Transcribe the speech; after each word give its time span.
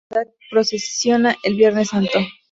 Esta 0.09 0.21
hermandad 0.21 0.33
procesiona 0.49 1.35
el 1.43 1.53
Viernes 1.57 1.89
Santo. 1.89 2.17